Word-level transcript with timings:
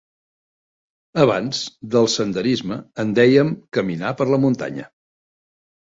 Abans 1.25 1.59
del 1.95 2.09
senderisme 2.15 2.79
en 3.05 3.13
dèiem 3.23 3.55
caminar 3.79 4.15
per 4.23 4.31
la 4.35 4.41
muntanya. 4.47 4.89